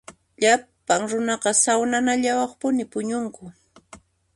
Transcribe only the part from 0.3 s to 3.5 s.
Llapan runaqa sawnanallayuqpuni puñunku.